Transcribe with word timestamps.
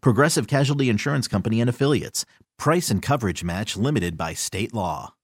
Progressive 0.00 0.46
Casualty 0.46 0.88
Insurance 0.88 1.28
Company 1.28 1.60
and 1.60 1.70
Affiliates. 1.70 2.24
Price 2.58 2.90
and 2.90 3.02
coverage 3.02 3.44
match 3.44 3.76
limited 3.76 4.16
by 4.16 4.34
state 4.34 4.72
law. 4.72 5.14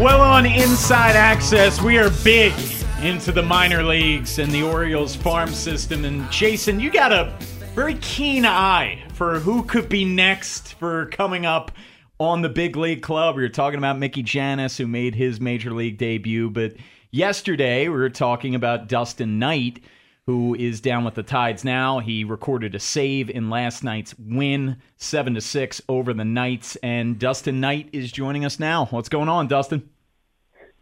Well, 0.00 0.22
on 0.22 0.46
Inside 0.46 1.14
Access, 1.14 1.82
we 1.82 1.98
are 1.98 2.08
big 2.24 2.54
into 3.02 3.32
the 3.32 3.42
minor 3.42 3.82
leagues 3.82 4.38
and 4.38 4.50
the 4.50 4.62
Orioles 4.62 5.14
farm 5.14 5.50
system. 5.52 6.06
And 6.06 6.30
Jason, 6.30 6.80
you 6.80 6.90
got 6.90 7.12
a 7.12 7.36
very 7.74 7.96
keen 7.96 8.46
eye 8.46 9.02
for 9.12 9.38
who 9.38 9.62
could 9.64 9.90
be 9.90 10.06
next 10.06 10.72
for 10.74 11.04
coming 11.06 11.44
up 11.44 11.72
on 12.20 12.42
the 12.42 12.48
big 12.50 12.76
league 12.76 13.02
club. 13.02 13.34
We 13.34 13.42
were 13.42 13.48
talking 13.48 13.78
about 13.78 13.98
Mickey 13.98 14.22
Jannis, 14.22 14.76
who 14.76 14.86
made 14.86 15.14
his 15.14 15.40
major 15.40 15.72
league 15.72 15.96
debut. 15.96 16.50
But 16.50 16.74
yesterday, 17.10 17.88
we 17.88 17.96
were 17.96 18.10
talking 18.10 18.54
about 18.54 18.88
Dusten 18.88 19.38
Knight, 19.38 19.82
who 20.26 20.54
is 20.54 20.82
down 20.82 21.04
with 21.04 21.14
the 21.14 21.22
Tides 21.22 21.64
now. 21.64 21.98
He 21.98 22.22
recorded 22.22 22.74
a 22.74 22.78
save 22.78 23.30
in 23.30 23.48
last 23.48 23.82
night's 23.82 24.14
win, 24.18 24.76
7 24.98 25.34
to 25.34 25.40
6 25.40 25.82
over 25.88 26.12
the 26.12 26.24
Knights. 26.24 26.76
And 26.76 27.18
Dusten 27.18 27.54
Knight 27.54 27.88
is 27.92 28.12
joining 28.12 28.44
us 28.44 28.60
now. 28.60 28.84
What's 28.90 29.08
going 29.08 29.30
on, 29.30 29.48
Dusten? 29.48 29.82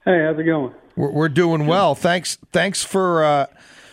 Hey, 0.05 0.25
how's 0.25 0.39
it 0.39 0.43
going? 0.43 0.75
We're, 0.97 1.13
we're 1.13 1.29
doing 1.29 1.69
well. 1.69 1.95
Thanks. 1.95 2.37
Thanks 2.53 2.83
for 2.83 3.25
uh, 3.25 3.47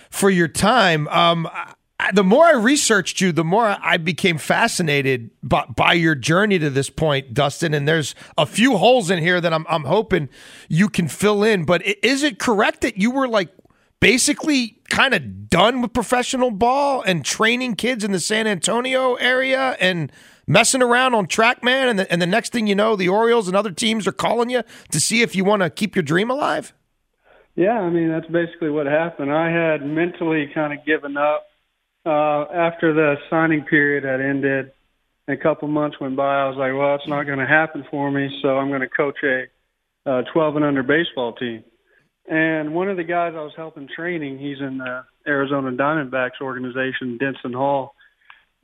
for 0.10 0.32
your 0.32 0.48
time. 0.48 1.08
Um, 1.10 1.46
I, 1.46 1.75
the 2.14 2.24
more 2.24 2.46
I 2.46 2.54
researched 2.54 3.22
you, 3.22 3.32
the 3.32 3.44
more 3.44 3.78
I 3.82 3.98
became 3.98 4.38
fascinated 4.38 5.32
by, 5.42 5.66
by 5.74 5.94
your 5.94 6.16
journey 6.16 6.60
to 6.60 6.70
this 6.70 6.90
point, 6.90 7.34
Dusten. 7.34 7.76
And 7.76 7.88
there's 7.88 8.16
a 8.38 8.46
few 8.46 8.78
holes 8.78 9.10
in 9.10 9.20
here 9.20 9.40
that 9.40 9.54
I'm 9.54 9.66
I'm 9.70 9.86
hoping 9.86 10.30
you 10.68 10.90
can 10.90 11.08
fill 11.08 11.44
in. 11.44 11.64
But 11.64 11.82
is 12.04 12.24
it 12.24 12.38
correct 12.38 12.82
that 12.82 12.98
you 12.98 13.12
were 13.12 13.28
like 13.28 13.50
basically 14.02 14.82
kind 14.90 15.14
of 15.14 15.50
done 15.50 15.82
with 15.82 15.94
professional 15.94 16.52
ball 16.52 17.02
and 17.02 17.24
training 17.24 17.76
kids 17.76 18.04
in 18.04 18.12
the 18.12 18.20
San 18.20 18.46
Antonio 18.46 19.16
area 19.16 19.78
and 19.80 20.12
messing 20.48 20.82
around 20.82 21.16
on 21.16 21.26
TrackMan, 21.26 21.90
and 21.90 22.00
the, 22.00 22.12
and 22.12 22.22
the 22.22 22.28
next 22.28 22.52
thing 22.52 22.68
you 22.68 22.76
know, 22.76 22.96
the 22.96 23.10
Orioles 23.10 23.48
and 23.48 23.58
other 23.58 23.72
teams 23.72 24.06
are 24.06 24.12
calling 24.12 24.50
you 24.50 24.62
to 24.92 25.00
see 25.00 25.22
if 25.22 25.36
you 25.36 25.44
want 25.44 25.64
to 25.64 25.70
keep 25.70 25.96
your 25.96 26.04
dream 26.04 26.30
alive? 26.30 26.74
Yeah, 27.56 27.80
I 27.80 27.90
mean 27.90 28.10
that's 28.10 28.28
basically 28.28 28.70
what 28.70 28.86
happened. 28.86 29.32
I 29.32 29.50
had 29.50 29.86
mentally 29.86 30.52
kind 30.54 30.78
of 30.78 30.86
given 30.86 31.16
up 31.16 31.48
uh, 32.06 32.46
after 32.54 32.94
the 32.94 33.16
signing 33.30 33.66
period 33.66 34.04
had 34.04 34.22
ended. 34.22 34.72
A 35.28 35.36
couple 35.36 35.68
months 35.68 36.00
went 36.00 36.16
by. 36.16 36.42
I 36.42 36.48
was 36.48 36.56
like, 36.58 36.72
well, 36.78 36.94
it's 36.94 37.08
not 37.08 37.24
going 37.24 37.40
to 37.40 37.48
happen 37.48 37.84
for 37.90 38.12
me, 38.12 38.30
so 38.44 38.58
I'm 38.58 38.70
going 38.70 38.82
to 38.82 38.88
coach 38.88 39.18
a 39.24 39.46
uh, 40.08 40.22
12 40.32 40.58
and 40.58 40.66
under 40.66 40.84
baseball 40.84 41.34
team. 41.34 41.64
And 42.28 42.76
one 42.76 42.90
of 42.90 42.98
the 42.98 43.04
guys 43.04 43.34
I 43.36 43.42
was 43.42 43.54
helping 43.58 43.88
training, 43.96 44.38
he's 44.38 44.60
in 44.60 44.78
the 44.78 45.04
Arizona 45.28 45.72
Diamondbacks 45.72 46.42
organization, 46.42 47.18
Denson 47.18 47.54
Hall 47.54 47.96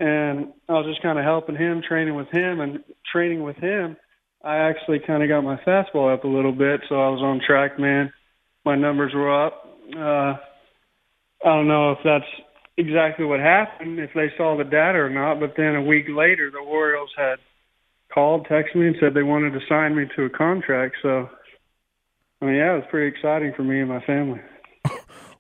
and 0.02 0.52
I 0.68 0.74
was 0.74 0.88
just 0.90 1.04
kind 1.04 1.20
of 1.20 1.26
helping 1.26 1.56
him, 1.56 1.84
training 1.88 2.16
with 2.16 2.28
him, 2.30 2.60
and 2.60 2.80
training 3.12 3.44
with 3.44 3.58
him. 3.58 3.96
I 4.44 4.58
actually 4.58 4.98
kind 5.06 5.22
of 5.22 5.30
got 5.30 5.44
my 5.44 5.58
fastball 5.58 6.12
up 6.12 6.24
a 6.24 6.28
little 6.28 6.52
bit, 6.52 6.82
so 6.90 6.96
I 6.96 7.10
was 7.10 7.22
on 7.22 7.40
track, 7.46 7.80
man. 7.80 8.12
My 8.66 8.76
numbers 8.76 9.14
were 9.14 9.46
up. 9.46 9.64
Uh, 9.96 10.38
I 11.44 11.46
don't 11.46 11.68
know 11.68 11.92
if 11.92 12.00
that's 12.04 12.26
exactly 12.88 13.26
what 13.26 13.40
happened, 13.40 14.00
if 14.00 14.12
they 14.14 14.32
saw 14.38 14.58
the 14.58 14.64
data 14.64 14.98
or 15.00 15.10
not, 15.10 15.40
but 15.40 15.54
then 15.56 15.76
a 15.76 15.82
week 15.82 16.06
later, 16.10 16.52
the 16.52 16.60
Orioles 16.60 17.12
had 17.16 17.38
called, 18.14 18.48
texted 18.48 18.76
me, 18.76 18.88
and 18.88 18.96
said 19.00 19.14
they 19.14 19.24
wanted 19.24 19.52
to 19.54 19.60
sign 19.70 19.96
me 19.96 20.06
to 20.16 20.26
a 20.26 20.30
contract. 20.30 20.96
So, 21.02 21.30
I 22.42 22.46
mean, 22.46 22.56
yeah, 22.56 22.74
it 22.74 22.78
was 22.78 22.86
pretty 22.90 23.16
exciting 23.16 23.54
for 23.56 23.64
me 23.64 23.80
and 23.80 23.90
my 23.90 24.02
family. 24.02 24.42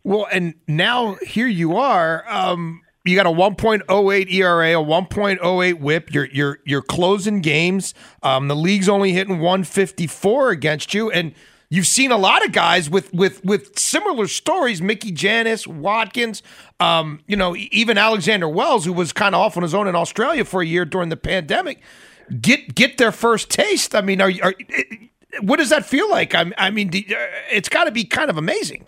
Well, 0.03 0.27
and 0.31 0.55
now 0.67 1.17
here 1.21 1.45
you 1.45 1.77
are. 1.77 2.25
Um, 2.27 2.81
you 3.05 3.15
got 3.15 3.25
a 3.25 3.29
1.08 3.29 4.31
ERA, 4.31 4.81
a 4.81 4.83
1.08 4.83 5.79
WHIP. 5.79 6.13
You're 6.13 6.25
you're 6.25 6.59
you're 6.65 6.81
closing 6.81 7.41
games. 7.41 7.93
Um, 8.23 8.47
the 8.47 8.55
league's 8.55 8.89
only 8.89 9.13
hitting 9.13 9.39
154 9.39 10.49
against 10.49 10.93
you, 10.93 11.11
and 11.11 11.33
you've 11.71 11.87
seen 11.87 12.11
a 12.11 12.17
lot 12.17 12.45
of 12.45 12.51
guys 12.51 12.87
with 12.87 13.11
with 13.11 13.43
with 13.43 13.79
similar 13.79 14.27
stories. 14.27 14.79
Mickey 14.79 15.11
Jannis, 15.11 15.65
Watkins, 15.65 16.43
um, 16.79 17.21
you 17.25 17.35
know, 17.35 17.55
even 17.55 17.97
Alexander 17.97 18.47
Wells, 18.47 18.85
who 18.85 18.93
was 18.93 19.11
kind 19.11 19.33
of 19.33 19.41
off 19.41 19.57
on 19.57 19.63
his 19.63 19.73
own 19.73 19.87
in 19.87 19.95
Australia 19.95 20.45
for 20.45 20.61
a 20.61 20.65
year 20.65 20.85
during 20.85 21.09
the 21.09 21.17
pandemic, 21.17 21.81
get 22.39 22.75
get 22.75 22.99
their 22.99 23.11
first 23.11 23.49
taste. 23.49 23.95
I 23.95 24.01
mean, 24.01 24.21
are, 24.21 24.31
are 24.43 24.53
what 25.41 25.57
does 25.57 25.69
that 25.69 25.85
feel 25.85 26.09
like? 26.11 26.35
I, 26.35 26.51
I 26.57 26.69
mean, 26.69 26.91
it's 26.93 27.69
got 27.69 27.85
to 27.85 27.91
be 27.91 28.03
kind 28.03 28.29
of 28.29 28.37
amazing. 28.37 28.85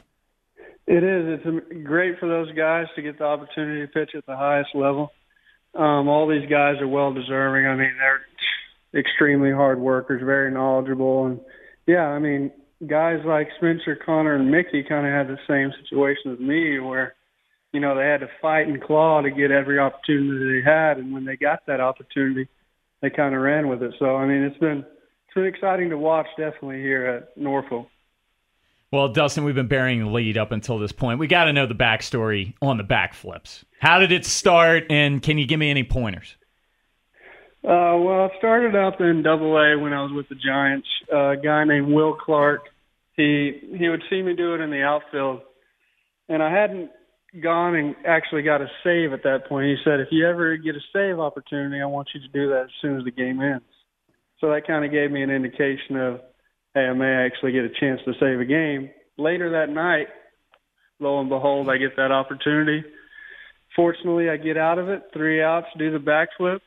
It 0.85 1.03
is. 1.03 1.39
It's 1.39 1.83
great 1.83 2.19
for 2.19 2.27
those 2.27 2.51
guys 2.51 2.87
to 2.97 3.01
get 3.01 3.17
the 3.17 3.23
opportunity 3.23 3.81
to 3.81 3.87
pitch 3.87 4.11
at 4.15 4.25
the 4.25 4.35
highest 4.35 4.75
level. 4.75 5.13
Um, 5.73 6.09
all 6.09 6.27
these 6.27 6.47
guys 6.49 6.75
are 6.81 6.87
well 6.87 7.13
deserving. 7.13 7.65
I 7.65 7.75
mean, 7.75 7.93
they're 7.97 8.99
extremely 8.99 9.51
hard 9.51 9.79
workers, 9.79 10.21
very 10.23 10.51
knowledgeable, 10.51 11.25
and 11.25 11.39
yeah, 11.87 12.05
I 12.05 12.19
mean, 12.19 12.51
guys 12.87 13.19
like 13.25 13.49
Spencer, 13.57 13.95
Connor, 13.95 14.35
and 14.35 14.51
Mickey 14.51 14.83
kind 14.83 15.05
of 15.05 15.13
had 15.13 15.27
the 15.27 15.39
same 15.47 15.71
situation 15.83 16.33
as 16.33 16.39
me, 16.39 16.79
where 16.79 17.15
you 17.71 17.79
know 17.79 17.95
they 17.95 18.05
had 18.05 18.21
to 18.21 18.29
fight 18.41 18.67
and 18.67 18.81
claw 18.81 19.21
to 19.21 19.31
get 19.31 19.51
every 19.51 19.79
opportunity 19.79 20.61
they 20.61 20.69
had, 20.69 20.97
and 20.97 21.13
when 21.13 21.25
they 21.25 21.35
got 21.35 21.65
that 21.67 21.79
opportunity, 21.79 22.47
they 23.01 23.09
kind 23.09 23.35
of 23.35 23.41
ran 23.41 23.67
with 23.67 23.81
it. 23.83 23.93
So 23.99 24.15
I 24.15 24.25
mean, 24.25 24.43
it's 24.43 24.57
been 24.57 24.79
it's 24.79 25.35
been 25.35 25.45
exciting 25.45 25.89
to 25.89 25.97
watch, 25.97 26.27
definitely 26.37 26.81
here 26.81 27.05
at 27.05 27.37
Norfolk. 27.37 27.87
Well, 28.91 29.11
Dusten, 29.11 29.43
we've 29.43 29.55
been 29.55 29.67
burying 29.67 30.01
the 30.01 30.11
lead 30.11 30.37
up 30.37 30.51
until 30.51 30.77
this 30.77 30.91
point. 30.91 31.17
We 31.17 31.25
got 31.25 31.45
to 31.45 31.53
know 31.53 31.65
the 31.65 31.73
backstory 31.73 32.53
on 32.61 32.77
the 32.77 32.83
backflips. 32.83 33.63
How 33.79 33.97
did 33.97 34.11
it 34.11 34.23
start, 34.23 34.83
and 34.91 35.19
can 35.19 35.39
you 35.39 35.47
give 35.47 35.59
me 35.59 35.71
any 35.71 35.83
pointers? 35.83 36.35
Uh, 37.63 37.97
well, 37.97 38.29
I 38.29 38.37
started 38.37 38.75
up 38.75 39.01
in 39.01 39.23
Double 39.23 39.57
A 39.57 39.79
when 39.79 39.93
I 39.93 40.03
was 40.03 40.11
with 40.11 40.29
the 40.29 40.35
Giants. 40.35 40.87
Uh, 41.11 41.29
a 41.29 41.37
guy 41.37 41.63
named 41.63 41.87
Will 41.87 42.13
Clark. 42.13 42.69
He 43.15 43.75
he 43.77 43.89
would 43.89 44.03
see 44.09 44.21
me 44.21 44.35
do 44.35 44.55
it 44.55 44.61
in 44.61 44.71
the 44.71 44.81
outfield, 44.81 45.41
and 46.29 46.41
I 46.41 46.51
hadn't 46.51 46.91
gone 47.41 47.75
and 47.75 47.95
actually 48.05 48.43
got 48.43 48.61
a 48.61 48.67
save 48.83 49.13
at 49.13 49.23
that 49.23 49.47
point. 49.47 49.67
He 49.67 49.77
said, 49.83 49.99
"If 49.99 50.07
you 50.11 50.27
ever 50.27 50.57
get 50.57 50.75
a 50.75 50.81
save 50.91 51.19
opportunity, 51.19 51.81
I 51.81 51.85
want 51.85 52.09
you 52.13 52.21
to 52.21 52.27
do 52.27 52.49
that 52.49 52.63
as 52.63 52.71
soon 52.81 52.97
as 52.97 53.03
the 53.03 53.11
game 53.11 53.41
ends." 53.41 53.65
So 54.39 54.49
that 54.49 54.67
kind 54.67 54.83
of 54.83 54.91
gave 54.91 55.11
me 55.11 55.21
an 55.21 55.29
indication 55.29 55.95
of 55.95 56.21
hey, 56.73 56.87
I 56.87 56.93
may 56.93 57.25
actually 57.25 57.51
get 57.51 57.65
a 57.65 57.69
chance 57.69 58.01
to 58.05 58.13
save 58.19 58.39
a 58.39 58.45
game. 58.45 58.89
Later 59.17 59.51
that 59.51 59.69
night, 59.71 60.07
lo 60.99 61.19
and 61.19 61.29
behold, 61.29 61.69
I 61.69 61.77
get 61.77 61.95
that 61.97 62.11
opportunity. 62.11 62.83
Fortunately, 63.75 64.29
I 64.29 64.37
get 64.37 64.57
out 64.57 64.79
of 64.79 64.89
it, 64.89 65.03
three 65.13 65.41
outs, 65.41 65.67
do 65.77 65.91
the 65.91 65.99
backflip, 65.99 66.59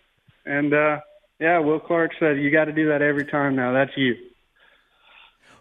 and 0.45 0.73
uh, 0.73 1.01
yeah, 1.41 1.59
Will 1.59 1.81
Clark 1.81 2.13
said 2.19 2.39
you 2.39 2.51
got 2.51 2.65
to 2.65 2.73
do 2.73 2.89
that 2.89 3.03
every 3.03 3.27
time 3.27 3.57
now. 3.57 3.73
That's 3.73 3.97
you. 3.97 4.15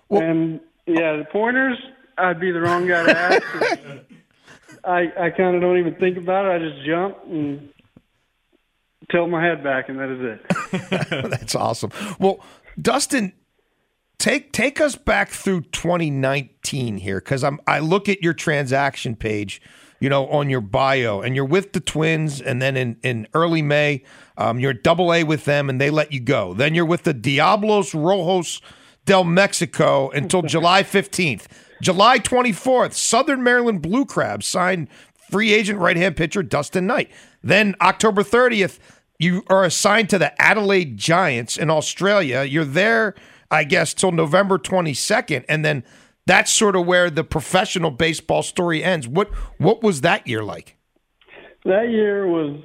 Well, 0.09 0.21
and 0.21 0.59
yeah, 0.85 1.17
the 1.17 1.25
pointers, 1.31 1.77
I'd 2.17 2.39
be 2.39 2.51
the 2.51 2.61
wrong 2.61 2.87
guy 2.87 3.05
to 3.05 3.17
ask. 3.17 3.43
I 4.85 5.11
I 5.19 5.29
kind 5.31 5.55
of 5.55 5.61
don't 5.61 5.79
even 5.79 5.95
think 5.95 6.17
about 6.17 6.45
it. 6.45 6.49
I 6.49 6.59
just 6.59 6.85
jump 6.85 7.17
and 7.25 7.69
tilt 9.11 9.29
my 9.29 9.43
head 9.43 9.63
back, 9.63 9.89
and 9.89 9.99
that 9.99 10.09
is 10.09 10.39
it. 11.21 11.29
That's 11.29 11.55
awesome. 11.55 11.91
Well, 12.19 12.39
Dusten, 12.79 13.33
take 14.19 14.51
take 14.51 14.79
us 14.79 14.95
back 14.95 15.29
through 15.29 15.61
2019 15.61 16.97
here 16.97 17.19
because 17.19 17.43
I'm 17.43 17.59
I 17.65 17.79
look 17.79 18.07
at 18.07 18.21
your 18.21 18.33
transaction 18.33 19.15
page, 19.15 19.61
you 19.99 20.09
know, 20.09 20.27
on 20.27 20.49
your 20.49 20.61
bio, 20.61 21.21
and 21.21 21.35
you're 21.35 21.45
with 21.45 21.73
the 21.73 21.79
Twins, 21.79 22.39
and 22.39 22.61
then 22.61 22.77
in 22.77 22.97
in 23.01 23.27
early 23.33 23.63
May, 23.63 24.03
um, 24.37 24.59
you're 24.59 24.73
double 24.73 25.11
A 25.13 25.23
with 25.23 25.45
them, 25.45 25.67
and 25.67 25.81
they 25.81 25.89
let 25.89 26.11
you 26.11 26.19
go. 26.19 26.53
Then 26.53 26.75
you're 26.75 26.85
with 26.85 27.03
the 27.03 27.13
Diablos 27.13 27.93
Rojos 27.93 28.61
del 29.05 29.23
Mexico 29.23 30.09
until 30.09 30.41
July 30.41 30.83
15th. 30.83 31.47
July 31.81 32.19
24th, 32.19 32.93
Southern 32.93 33.43
Maryland 33.43 33.81
Blue 33.81 34.05
Crabs 34.05 34.47
signed 34.47 34.87
free 35.29 35.53
agent 35.53 35.79
right 35.79 35.97
hand 35.97 36.15
pitcher 36.15 36.43
Dusten 36.43 36.83
Knight. 36.83 37.11
Then 37.43 37.75
October 37.81 38.23
30th, 38.23 38.79
you 39.19 39.43
are 39.47 39.63
assigned 39.63 40.09
to 40.09 40.17
the 40.17 40.39
Adelaide 40.41 40.97
Giants 40.97 41.57
in 41.57 41.69
Australia. 41.69 42.43
You're 42.43 42.65
there, 42.65 43.15
I 43.49 43.63
guess, 43.63 43.93
till 43.93 44.11
November 44.11 44.57
22nd, 44.57 45.45
and 45.47 45.63
then 45.63 45.83
that's 46.25 46.51
sort 46.51 46.75
of 46.75 46.85
where 46.85 47.09
the 47.09 47.23
professional 47.23 47.91
baseball 47.91 48.43
story 48.43 48.83
ends. 48.83 49.07
What 49.07 49.33
what 49.57 49.83
was 49.83 50.01
that 50.01 50.27
year 50.27 50.43
like? 50.43 50.75
That 51.65 51.89
year 51.89 52.27
was 52.27 52.61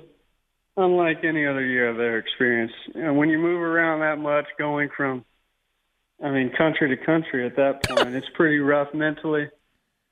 unlike 0.77 1.25
any 1.25 1.47
other 1.47 1.65
year 1.65 1.91
I've 1.91 1.97
ever 1.97 2.19
experienced. 2.19 2.75
And 2.95 3.17
when 3.17 3.29
you 3.29 3.39
move 3.39 3.61
around 3.61 4.01
that 4.01 4.19
much, 4.19 4.47
going 4.59 4.89
from, 4.97 5.25
I 6.23 6.31
mean, 6.31 6.53
country 6.57 6.89
to 6.95 7.05
country 7.05 7.47
at 7.47 7.57
that 7.57 7.83
point, 7.89 8.15
it's 8.15 8.27
pretty 8.35 8.59
rough 8.59 8.89
mentally, 8.93 9.49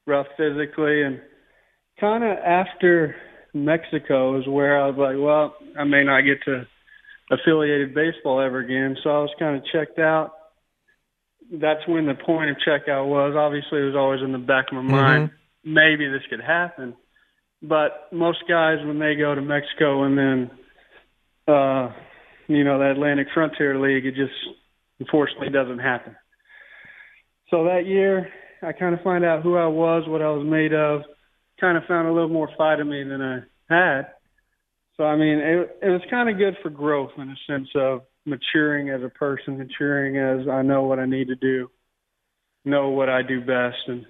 rough 0.07 0.27
physically, 0.37 1.03
and 1.03 1.21
kind 2.01 2.25
of 2.25 2.39
after 2.39 3.17
Mexico 3.53 4.39
is 4.39 4.47
where 4.47 4.81
I 4.81 4.89
was 4.89 4.97
like, 4.97 5.17
well, 5.19 5.55
I 5.79 5.85
may 5.85 6.05
not 6.05 6.23
get 6.23 6.43
to 6.45 6.67
affiliated 7.31 7.95
baseball 7.95 8.41
ever 8.41 8.59
again. 8.59 8.97
So 9.03 9.11
I 9.11 9.19
was 9.19 9.31
kind 9.39 9.57
of 9.57 9.63
checked 9.73 9.99
out. 9.99 10.33
That's 11.53 11.87
when 11.87 12.07
the 12.07 12.15
point 12.15 12.51
of 12.51 12.57
checkout 12.67 13.07
was. 13.07 13.35
Obviously, 13.37 13.81
it 13.81 13.85
was 13.85 13.97
always 13.97 14.23
in 14.23 14.33
the 14.33 14.39
back 14.39 14.67
of 14.71 14.75
my 14.75 14.83
mind. 14.83 15.31
Maybe 15.65 16.09
this 16.09 16.23
could 16.31 16.41
happen. 16.41 16.95
But 17.63 18.09
most 18.13 18.39
guys, 18.49 18.79
when 18.85 18.99
they 18.99 19.15
go 19.15 19.35
to 19.35 19.41
Mexico 19.41 20.05
and 20.05 20.17
then, 20.17 20.51
uh, 21.49 21.93
you 22.47 22.65
know, 22.65 22.79
the 22.79 22.91
Atlantic 22.91 23.29
Frontier 23.35 23.79
League, 23.79 24.07
it 24.07 24.15
just 24.15 24.33
unfortunately 25.01 25.51
doesn't 25.51 25.79
happen. 25.79 26.17
So 27.51 27.65
that 27.65 27.87
year, 27.87 28.29
I 28.63 28.73
kind 28.73 28.95
of 28.95 29.03
find 29.03 29.25
out 29.25 29.43
who 29.43 29.57
I 29.57 29.67
was, 29.67 30.05
what 30.07 30.23
I 30.23 30.31
was 30.31 30.47
made 30.47 30.75
of, 30.75 31.03
kind 31.61 31.77
of 31.77 31.85
found 31.85 32.09
a 32.09 32.13
little 32.13 32.29
more 32.29 32.51
fight 32.57 32.81
in 32.81 32.89
me 32.89 33.05
than 33.05 33.23
I 33.23 33.41
had. 33.69 34.09
So 34.97 35.05
I 35.05 35.17
mean, 35.17 35.39
it 35.39 35.79
it 35.83 35.91
was 35.91 36.03
kind 36.11 36.29
of 36.29 36.39
good 36.39 36.57
for 36.63 36.71
growth 36.71 37.13
in 37.17 37.31
a 37.31 37.37
sense 37.47 37.69
of 37.77 38.03
maturing 38.27 38.91
as 38.91 39.03
a 39.03 39.09
person, 39.09 39.59
maturing 39.59 40.17
as 40.17 40.49
I 40.49 40.63
know 40.63 40.83
what 40.83 40.99
I 40.99 41.07
need 41.07 41.29
to 41.29 41.37
do, 41.37 41.71
know 42.65 42.91
what 42.91 43.09
I 43.09 43.23
do 43.23 43.41
best, 43.41 43.79
and 43.87 44.05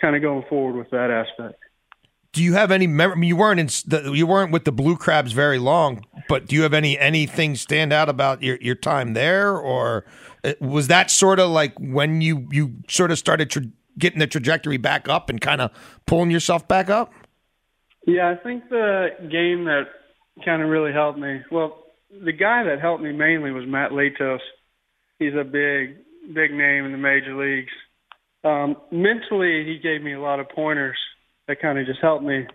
kind 0.00 0.16
of 0.16 0.22
going 0.22 0.44
forward 0.48 0.76
with 0.76 0.90
that 0.90 1.10
aspect. 1.10 1.58
Do 2.32 2.42
you 2.42 2.54
have 2.54 2.72
any 2.72 2.88
memory? 2.88 3.14
I 3.14 3.18
mean, 3.20 3.28
you 3.28 3.36
weren't 3.36 3.60
in 3.60 3.66
the, 3.86 4.12
you 4.12 4.26
weren't 4.26 4.50
with 4.50 4.64
the 4.64 4.72
Blue 4.72 4.96
Crabs 4.96 5.32
very 5.32 5.58
long, 5.58 6.04
but 6.28 6.46
do 6.46 6.56
you 6.56 6.62
have 6.62 6.74
any 6.74 6.98
anything 6.98 7.54
stand 7.56 7.92
out 7.92 8.08
about 8.08 8.42
your, 8.42 8.56
your 8.60 8.74
time 8.74 9.14
there, 9.14 9.56
or 9.56 10.04
uh, 10.44 10.52
was 10.60 10.88
that 10.88 11.10
sort 11.10 11.38
of 11.38 11.50
like 11.50 11.78
when 11.78 12.20
you 12.20 12.48
you 12.50 12.74
sort 12.88 13.10
of 13.10 13.18
started 13.18 13.50
tra- 13.50 13.62
getting 13.98 14.18
the 14.18 14.26
trajectory 14.26 14.76
back 14.76 15.08
up 15.08 15.30
and 15.30 15.40
kind 15.40 15.60
of 15.60 15.70
pulling 16.06 16.30
yourself 16.30 16.66
back 16.68 16.90
up? 16.90 17.12
Yeah, 18.06 18.30
I 18.30 18.42
think 18.42 18.68
the 18.68 19.08
game 19.30 19.64
that 19.64 19.84
kind 20.44 20.62
of 20.62 20.68
really 20.68 20.92
helped 20.92 21.18
me. 21.18 21.40
Well, 21.50 21.84
the 22.10 22.32
guy 22.32 22.64
that 22.64 22.80
helped 22.80 23.02
me 23.02 23.12
mainly 23.12 23.50
was 23.50 23.64
Matt 23.66 23.90
Latos. 23.90 24.40
He's 25.18 25.34
a 25.34 25.44
big, 25.44 25.96
big 26.34 26.52
name 26.52 26.84
in 26.84 26.92
the 26.92 26.98
major 26.98 27.34
leagues. 27.34 27.72
Um, 28.44 28.76
mentally, 28.90 29.64
he 29.64 29.78
gave 29.82 30.02
me 30.02 30.12
a 30.12 30.20
lot 30.20 30.38
of 30.38 30.48
pointers 30.50 30.98
that 31.48 31.60
kind 31.60 31.78
of 31.78 31.86
just 31.86 32.00
helped 32.00 32.24
me. 32.24 32.46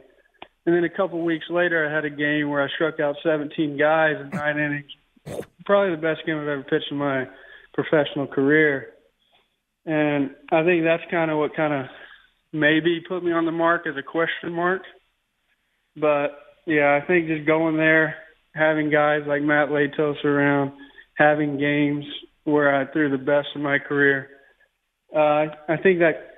And 0.70 0.76
then 0.76 0.84
a 0.84 0.96
couple 0.96 1.26
weeks 1.26 1.48
later, 1.50 1.90
I 1.90 1.92
had 1.92 2.06
a 2.06 2.12
game 2.12 2.48
where 2.48 2.62
I 2.62 2.68
struck 2.76 3.00
out 3.00 3.16
17 3.24 3.76
guys 3.76 4.18
in 4.22 4.30
nine 4.30 4.60
innings. 4.60 5.42
Probably 5.66 5.96
the 5.96 6.00
best 6.00 6.24
game 6.28 6.36
I've 6.36 6.48
ever 6.48 6.62
pitched 6.62 6.92
in 6.92 6.98
my 6.98 7.26
professional 7.74 8.28
career. 8.28 8.90
And 9.88 10.36
I 10.52 10.64
think 10.64 10.84
that's 10.84 11.10
kind 11.10 11.32
of 11.32 11.40
what 11.40 11.56
kind 11.56 11.74
of 11.74 11.88
maybe 12.54 13.02
put 13.10 13.24
me 13.24 13.32
on 13.32 13.46
the 13.46 13.52
mark 13.52 13.88
as 13.88 13.96
a 13.98 14.04
question 14.04 14.54
mark. 14.54 14.84
But 15.96 16.38
yeah, 16.68 17.00
I 17.02 17.08
think 17.08 17.26
just 17.26 17.48
going 17.48 17.76
there, 17.76 18.18
having 18.54 18.92
guys 18.92 19.22
like 19.26 19.42
Matt 19.42 19.70
Latos 19.70 20.24
around, 20.24 20.74
having 21.16 21.58
games 21.58 22.06
where 22.44 22.80
I 22.80 22.86
threw 22.92 23.10
the 23.10 23.18
best 23.18 23.48
of 23.56 23.64
my 23.64 23.80
career, 23.80 24.30
uh, 25.16 25.48
I 25.68 25.78
think 25.82 25.98
that 26.02 26.30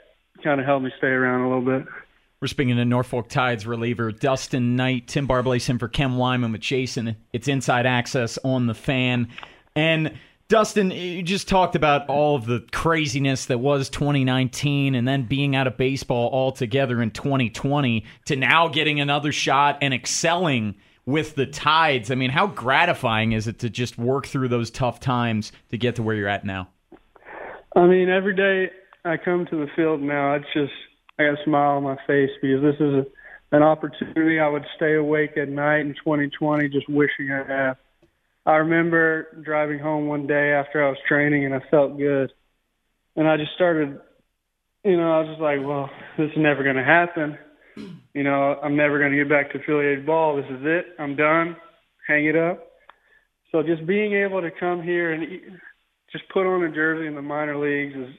kind 0.42 0.62
of 0.62 0.66
helped 0.66 0.86
me 0.86 0.92
stay 1.00 1.08
around 1.08 1.42
a 1.42 1.50
little 1.50 1.80
bit. 1.80 1.88
We're 2.42 2.48
speaking 2.48 2.78
to 2.78 2.86
Norfolk 2.86 3.30
Tides 3.30 3.68
reliever 3.68 4.12
Dusten 4.12 4.70
Knight, 4.70 5.08
Tim 5.08 5.28
Barbalace 5.28 5.80
for 5.80 5.88
Ken 5.88 6.14
Weinman 6.14 6.52
with 6.52 6.62
Jason. 6.62 7.16
It's 7.32 7.48
inside 7.48 7.86
access 7.86 8.40
on 8.44 8.66
the 8.66 8.74
fan. 8.74 9.28
And 9.76 10.18
Dusten, 10.50 10.92
you 10.92 11.22
just 11.22 11.48
talked 11.48 11.76
about 11.76 12.10
all 12.10 12.36
of 12.36 12.48
the 12.48 12.66
craziness 12.72 13.46
that 13.46 13.60
was 13.60 13.92
2019 13.92 14.96
and 14.96 15.08
then 15.08 15.26
being 15.26 15.56
out 15.56 15.68
of 15.68 15.78
baseball 15.78 16.32
altogether 16.34 17.00
in 17.00 17.12
2020 17.12 18.06
to 18.26 18.36
now 18.36 18.68
getting 18.70 19.00
another 19.00 19.32
shot 19.32 19.78
and 19.84 19.94
excelling 19.94 20.74
with 21.06 21.36
the 21.36 21.46
Tides. 21.46 22.10
I 22.10 22.16
mean, 22.16 22.32
how 22.32 22.48
gratifying 22.48 23.34
is 23.34 23.48
it 23.48 23.60
to 23.60 23.70
just 23.70 24.00
work 24.00 24.26
through 24.26 24.48
those 24.48 24.72
tough 24.72 25.00
times 25.00 25.52
to 25.70 25.78
get 25.78 25.98
to 25.98 26.02
where 26.02 26.16
you're 26.16 26.28
at 26.28 26.44
now? 26.44 26.70
I 27.76 27.86
mean, 27.86 28.10
every 28.10 28.36
day 28.36 28.72
I 29.06 29.18
come 29.18 29.46
to 29.46 29.58
the 29.58 29.68
field 29.76 30.02
now, 30.02 30.34
it's 30.34 30.52
just 30.56 30.74
I 31.20 31.24
got 31.24 31.40
a 31.40 31.44
smile 31.46 31.78
on 31.78 31.84
my 31.84 31.98
face 32.08 32.32
because 32.42 32.62
this 32.62 32.76
is 32.76 32.94
a, 32.94 33.56
an 33.56 33.64
opportunity 33.64 34.40
I 34.40 34.48
would 34.48 34.66
stay 34.76 34.96
awake 34.96 35.38
at 35.38 35.50
night 35.50 35.82
in 35.82 35.94
2020 35.94 36.70
just 36.70 36.90
wishing 36.90 37.32
I 37.32 37.46
had. 37.48 37.74
I 38.46 38.56
remember 38.56 39.28
driving 39.44 39.80
home 39.80 40.08
one 40.08 40.26
day 40.26 40.52
after 40.52 40.84
I 40.84 40.90
was 40.90 40.98
training 41.08 41.46
and 41.46 41.54
I 41.54 41.60
felt 41.70 41.98
good. 41.98 42.32
And 43.16 43.28
I 43.28 43.38
just 43.38 43.54
started, 43.56 44.00
you 44.84 44.98
know, 44.98 45.12
I 45.12 45.20
was 45.20 45.30
just 45.30 45.42
like, 45.42 45.60
well, 45.62 45.90
this 46.18 46.32
is 46.32 46.38
never 46.38 46.64
going 46.64 46.78
to 46.78 46.84
happen. 46.84 47.38
You 48.14 48.24
know, 48.24 48.60
I'm 48.62 48.76
never 48.76 49.00
going 49.00 49.12
to 49.12 49.18
get 49.18 49.30
back 49.30 49.52
to 49.52 49.60
affiliated 49.60 50.06
ball. 50.06 50.36
This 50.36 50.46
is 50.46 50.62
it. 50.64 50.86
I'm 51.00 51.16
done. 51.16 51.56
Hang 52.08 52.26
it 52.26 52.36
up. 52.36 52.68
So 53.52 53.62
just 53.64 53.86
being 53.86 54.14
able 54.14 54.42
to 54.42 54.50
come 54.52 54.82
here 54.82 55.12
and 55.12 55.24
just 56.12 56.24
put 56.34 56.46
on 56.46 56.64
a 56.64 56.72
jersey 56.74 57.08
in 57.08 57.16
the 57.16 57.22
minor 57.22 57.58
leagues 57.58 57.96
is 57.96 58.16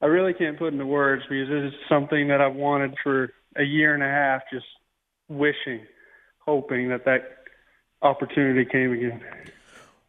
I 0.00 0.06
really 0.06 0.32
can't 0.32 0.58
put 0.58 0.72
into 0.72 0.86
words 0.86 1.22
because 1.28 1.48
this 1.48 1.72
is 1.72 1.80
something 1.88 2.28
that 2.28 2.40
I've 2.40 2.54
wanted 2.54 2.94
for 3.02 3.32
a 3.56 3.64
year 3.64 3.94
and 3.94 4.02
a 4.02 4.06
half, 4.06 4.42
just 4.52 4.66
wishing, 5.28 5.80
hoping 6.38 6.88
that 6.90 7.04
that 7.04 7.22
opportunity 8.02 8.64
came 8.64 8.92
again. 8.92 9.20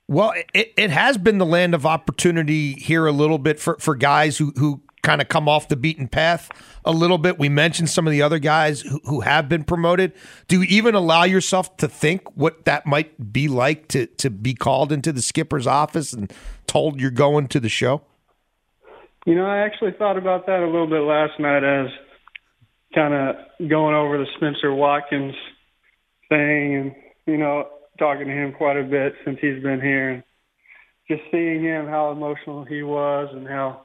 Well, 0.08 0.34
it, 0.54 0.74
it 0.78 0.90
has 0.90 1.18
been 1.18 1.38
the 1.38 1.46
land 1.46 1.74
of 1.74 1.86
opportunity 1.86 2.74
here 2.74 3.06
a 3.06 3.12
little 3.12 3.38
bit 3.38 3.60
for, 3.60 3.78
for 3.80 3.96
guys 3.96 4.38
who, 4.38 4.52
who 4.58 4.82
kind 5.02 5.22
of 5.22 5.28
come 5.28 5.48
off 5.48 5.68
the 5.68 5.76
beaten 5.76 6.08
path 6.08 6.50
a 6.86 6.92
little 6.92 7.18
bit. 7.18 7.40
We 7.40 7.50
mentioned 7.50 7.90
some 7.90 8.06
of 8.08 8.12
the 8.12 8.22
other 8.22 8.40
guys 8.40 8.82
who, 8.82 9.00
who 9.06 9.22
have 9.22 9.48
been 9.50 9.64
promoted. 9.64 10.14
Do 10.48 10.62
you 10.62 10.68
even 10.68 10.96
allow 10.96 11.24
yourself 11.24 11.78
to 11.78 11.88
think 11.88 12.36
what 12.36 12.66
that 12.66 12.86
might 12.86 13.32
be 13.32 13.48
like 13.48 13.88
to, 13.90 14.08
to 14.08 14.30
be 14.30 14.54
called 14.54 14.92
into 14.92 15.12
the 15.12 15.22
skipper's 15.22 15.68
office 15.68 16.14
and 16.14 16.32
told 16.68 17.00
you're 17.00 17.12
going 17.12 17.48
to 17.50 17.60
the 17.60 17.70
show? 17.70 18.02
You 19.26 19.36
know, 19.36 19.46
I 19.46 19.60
actually 19.60 19.92
thought 19.98 20.18
about 20.18 20.46
that 20.46 20.62
a 20.62 20.66
little 20.66 20.88
bit 20.88 21.02
last 21.02 21.40
night 21.40 21.64
as 21.64 21.90
kind 22.96 23.14
of 23.14 23.70
going 23.70 23.96
over 23.96 24.18
the 24.18 24.26
Spencer 24.38 24.74
Watkins 24.74 25.36
thing 26.30 26.76
and, 26.76 26.96
you 27.28 27.38
know, 27.38 27.68
talking 28.00 28.28
to 28.28 28.34
him 28.34 28.54
quite 28.54 28.78
a 28.78 28.84
bit 28.84 29.14
since 29.26 29.38
he's 29.42 29.62
been 29.62 29.82
here 29.82 30.10
and 30.10 30.24
just 31.10 31.22
seeing 31.32 31.64
him, 31.64 31.88
how 31.88 32.12
emotional 32.12 32.64
he 32.66 32.82
was 32.82 33.30
and 33.34 33.48
how 33.48 33.82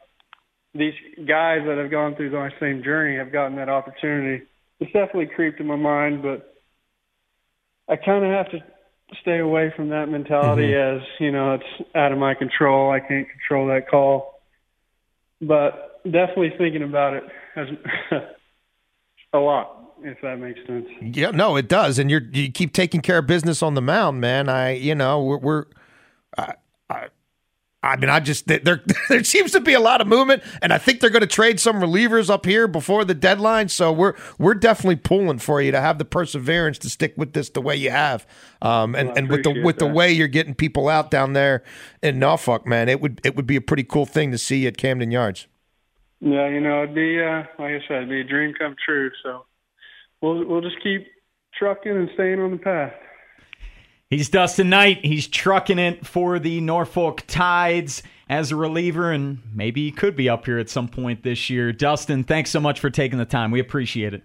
these 0.75 0.95
guys 1.17 1.61
that 1.67 1.79
have 1.79 1.91
gone 1.91 2.15
through 2.15 2.31
my 2.31 2.51
same 2.61 2.83
journey 2.83 3.17
have 3.17 3.33
gotten 3.33 3.57
that 3.57 3.69
opportunity. 3.69 4.45
It's 4.81 4.93
definitely 4.93 5.31
creeped 5.35 5.61
in 5.61 5.67
my 5.67 5.77
mind, 5.77 6.23
but 6.23 6.55
I 7.89 7.97
kind 7.97 8.25
of 8.25 8.31
have 8.31 8.51
to 8.53 8.59
stay 9.21 9.39
away 9.39 9.73
from 9.75 9.91
that 9.91 10.07
mentality 10.07 10.69
mm-hmm. 10.69 10.99
as, 10.99 11.07
you 11.19 11.33
know, 11.33 11.55
it's 11.55 11.89
out 11.95 12.13
of 12.13 12.19
my 12.19 12.35
control. 12.35 12.91
I 12.91 13.01
can't 13.01 13.29
control 13.29 13.67
that 13.69 13.89
call 13.91 14.34
but 15.47 16.01
definitely 16.05 16.53
thinking 16.59 16.83
about 16.83 17.15
it 17.15 17.25
as 17.57 17.69
a 19.33 19.39
lot 19.39 19.85
if 20.05 20.21
that 20.23 20.39
makes 20.39 20.61
sense. 20.67 20.87
Yeah, 21.01 21.31
no, 21.31 21.57
it 21.57 21.69
does. 21.69 21.99
And 21.99 22.11
you're 22.11 22.23
you 22.33 22.53
keep 22.53 22.73
taking 22.73 23.01
care 23.01 23.19
of 23.19 23.27
business 23.27 23.63
on 23.63 23.75
the 23.75 23.81
mound, 23.81 24.21
man. 24.21 24.49
I, 24.49 24.73
you 24.73 24.95
know, 24.95 25.23
we're, 25.23 25.39
we're 25.39 25.65
I, 26.37 26.55
I, 27.85 27.97
mean, 27.97 28.11
I 28.11 28.21
just 28.21 28.47
there 28.47 28.59
there 29.09 29.25
seems 29.25 29.53
to 29.53 29.61
be 29.61 29.75
a 29.75 29.81
lot 29.81 30.01
of 30.01 30.07
movement, 30.07 30.43
and 30.63 30.73
I 30.73 30.79
think 30.79 31.01
they're 31.01 31.11
going 31.11 31.21
to 31.21 31.27
trade 31.27 31.61
some 31.61 31.77
relievers 31.77 32.31
up 32.31 32.47
here 32.47 32.67
before 32.67 33.05
the 33.05 33.15
deadline. 33.15 33.69
So 33.69 33.93
we're 33.93 34.15
we're 34.39 34.55
definitely 34.55 34.97
pulling 34.97 35.39
for 35.39 35.61
you 35.61 35.71
to 35.73 35.81
have 35.81 35.99
the 35.99 36.05
perseverance 36.05 36.79
to 36.79 36.91
stick 36.91 37.15
with 37.17 37.33
this 37.33 37.51
the 37.51 37.61
way 37.61 37.77
you 37.77 37.91
have, 37.91 38.27
um, 38.63 38.95
and 38.95 39.09
Well, 39.09 39.19
and 39.19 39.31
with 39.31 39.43
the 39.45 39.63
with 39.63 39.79
the 39.79 39.87
way 39.87 40.13
you're 40.13 40.29
getting 40.29 40.55
people 40.55 40.89
out 40.89 41.11
down 41.11 41.35
there 41.35 41.63
in 42.03 42.19
Norfolk, 42.19 42.67
man, 42.67 42.89
it 42.89 43.01
would 43.01 43.21
it 43.25 43.37
would 43.37 43.47
be 43.47 43.57
a 43.57 43.61
pretty 43.61 43.85
cool 43.85 44.07
thing 44.07 44.31
to 44.31 44.39
see 44.39 44.67
at 44.67 44.77
Camden 44.77 45.11
Yards. 45.11 45.47
Yeah, 46.21 46.49
you 46.49 46.61
know, 46.61 46.85
it'd 46.85 46.95
be 46.95 47.21
uh, 47.21 47.43
like 47.59 47.73
I 47.73 47.81
said, 47.87 47.97
it'd 47.99 48.09
be 48.09 48.21
a 48.21 48.25
dream 48.25 48.55
come 48.59 48.75
true. 48.85 49.11
So 49.23 49.45
we'll 50.23 50.47
we'll 50.47 50.63
just 50.63 50.83
keep 50.83 51.07
trucking 51.59 51.93
and 51.93 52.09
staying 52.15 52.41
on 52.41 52.53
the 52.53 52.57
path. 52.57 52.95
He's 54.11 54.31
Dusten 54.31 54.67
Knight. 54.67 55.05
He's 55.05 55.27
trucking 55.27 55.79
it 55.79 56.07
for 56.07 56.39
the 56.39 56.61
Norfolk 56.61 57.25
Tides 57.27 58.03
as 58.29 58.53
a 58.53 58.57
reliever, 58.57 59.11
and 59.11 59.39
maybe 59.53 59.85
he 59.85 59.91
could 59.91 60.15
be 60.17 60.29
up 60.29 60.47
here 60.47 60.59
at 60.59 60.69
some 60.71 60.89
point 60.89 61.23
this 61.23 61.51
year. 61.51 61.73
Dusten, 61.73 62.27
thanks 62.27 62.51
so 62.51 62.61
much 62.61 62.81
for 62.81 62.91
taking 62.91 63.19
the 63.19 63.25
time. 63.25 63.51
We 63.51 63.61
appreciate 63.61 64.15
it. 64.15 64.23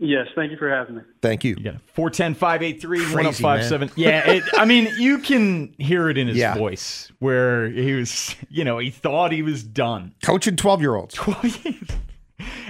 Yes, 0.00 0.28
thank 0.36 0.52
you 0.52 0.56
for 0.56 0.70
having 0.70 0.94
me. 0.96 1.02
Thank 1.22 1.42
you. 1.42 1.56
You 1.58 1.64
got 1.72 1.80
410 1.92 2.34
583 2.34 2.98
Crazy, 2.98 3.14
1057. 3.42 3.90
Yeah, 3.96 4.30
it, 4.30 4.44
I 4.56 4.64
mean, 4.64 4.88
you 4.96 5.18
can 5.18 5.74
hear 5.78 6.08
it 6.08 6.16
in 6.16 6.28
his 6.28 6.36
Yeah. 6.36 6.54
voice 6.54 7.10
where 7.18 7.68
he 7.68 7.94
was, 7.94 8.36
you 8.48 8.62
know, 8.62 8.78
he 8.78 8.90
thought 8.90 9.32
he 9.32 9.42
was 9.42 9.64
done. 9.64 10.14
Coaching 10.22 10.54
twelve 10.56 10.80
year 10.80 10.94
olds. 10.94 11.18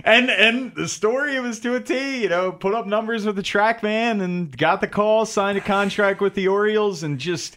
And 0.09 0.31
and 0.31 0.75
the 0.75 0.89
story 0.89 1.39
was 1.41 1.61
to 1.61 1.75
a 1.75 1.81
T, 1.81 2.23
you 2.23 2.29
know, 2.29 2.51
put 2.51 2.75
up 2.75 2.87
numbers 2.87 3.27
with 3.27 3.37
the 3.37 3.43
TrackMan 3.43 4.23
and 4.23 4.57
got 4.57 4.81
the 4.81 4.87
call, 4.89 5.27
signed 5.27 5.59
a 5.59 5.61
contract 5.61 6.21
with 6.21 6.35
the 6.35 6.49
Orioles, 6.49 7.03
and 7.03 7.19
just 7.19 7.57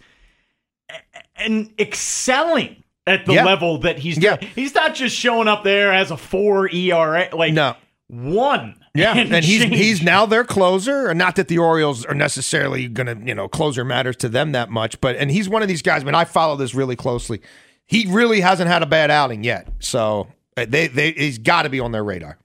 and 1.38 1.72
excelling 1.80 2.84
at 3.08 3.26
the 3.26 3.34
Yeah. 3.34 3.46
level 3.46 3.78
that 3.80 4.00
he's 4.00 4.18
Yeah. 4.18 4.38
he's 4.56 4.76
not 4.76 4.96
just 4.96 5.16
showing 5.16 5.48
up 5.48 5.64
there 5.64 5.94
as 5.94 6.12
a 6.12 6.18
four 6.18 6.70
ERA, 6.70 7.30
like 7.34 7.54
No. 7.54 7.76
one. 8.08 8.76
Yeah, 8.94 9.14
and, 9.18 9.34
he's 9.46 9.62
change. 9.62 9.76
he's 9.78 10.02
now 10.04 10.26
their 10.26 10.44
closer, 10.44 11.08
and 11.08 11.18
not 11.18 11.38
that 11.38 11.48
the 11.48 11.58
Orioles 11.58 12.06
are 12.06 12.14
necessarily 12.14 12.90
going 12.90 13.08
to, 13.08 13.26
you 13.26 13.34
know, 13.34 13.48
closer 13.48 13.86
matters 13.86 14.18
to 14.18 14.28
them 14.28 14.52
that 14.52 14.70
much, 14.70 15.00
but 15.00 15.16
and 15.16 15.32
he's 15.32 15.48
one 15.48 15.62
of 15.62 15.70
these 15.70 15.82
guys. 15.82 16.02
I 16.02 16.06
mean, 16.06 16.16
I 16.16 16.26
follow 16.26 16.58
this 16.58 16.76
really 16.76 16.98
closely. 16.98 17.42
He 17.86 18.06
really 18.10 18.42
hasn't 18.42 18.70
had 18.70 18.84
a 18.84 18.86
bad 18.86 19.10
outing 19.10 19.46
yet, 19.46 19.70
so 19.80 20.28
uh, 20.58 20.66
they 20.68 20.88
they 20.88 21.14
he's 21.14 21.38
got 21.38 21.62
to 21.64 21.70
be 21.70 21.80
on 21.80 21.94
their 21.94 22.04
radar. 22.04 22.38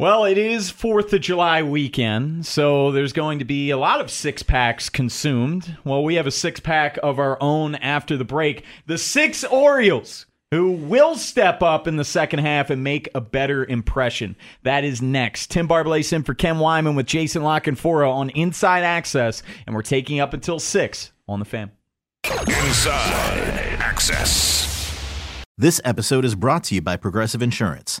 Well, 0.00 0.24
it 0.24 0.38
is 0.38 0.72
4th 0.72 1.12
of 1.12 1.20
July 1.20 1.62
weekend, 1.62 2.46
so 2.46 2.90
there's 2.90 3.12
going 3.12 3.38
to 3.38 3.44
be 3.44 3.70
a 3.70 3.76
lot 3.76 4.00
of 4.00 4.10
six 4.10 4.42
packs 4.42 4.88
consumed. 4.88 5.76
Well, 5.84 6.02
we 6.02 6.16
have 6.16 6.26
a 6.26 6.32
six 6.32 6.58
pack 6.58 6.98
of 7.00 7.20
our 7.20 7.38
own 7.40 7.76
after 7.76 8.16
the 8.16 8.24
break. 8.24 8.64
The 8.86 8.98
six 8.98 9.44
Orioles 9.44 10.26
who 10.50 10.72
will 10.72 11.14
step 11.14 11.62
up 11.62 11.86
in 11.86 11.94
the 11.94 12.04
second 12.04 12.40
half 12.40 12.70
and 12.70 12.82
make 12.82 13.08
a 13.14 13.20
better 13.20 13.64
impression. 13.64 14.34
That 14.64 14.82
is 14.82 15.00
next. 15.00 15.52
Tim 15.52 15.68
Barblase 15.68 16.12
in 16.12 16.24
for 16.24 16.34
Ken 16.34 16.56
Weinman 16.56 16.96
with 16.96 17.06
Jason 17.06 17.44
La 17.44 17.60
Canfora 17.60 18.10
on 18.10 18.30
Inside 18.30 18.82
Access, 18.82 19.44
and 19.64 19.76
we're 19.76 19.82
taking 19.82 20.18
up 20.18 20.34
until 20.34 20.58
6 20.58 21.12
on 21.28 21.38
the 21.38 21.44
Fan. 21.44 21.70
Inside 22.48 23.38
Access. 23.78 24.92
This 25.56 25.80
episode 25.84 26.24
is 26.24 26.34
brought 26.34 26.64
to 26.64 26.74
you 26.74 26.82
by 26.82 26.96
Progressive 26.96 27.42
Insurance. 27.42 28.00